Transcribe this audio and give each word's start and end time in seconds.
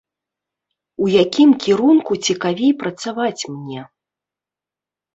У 1.03 1.09
якім 1.23 1.49
кірунку 1.67 2.13
цікавей 2.31 2.75
працаваць 2.83 3.47
мне? 3.55 3.81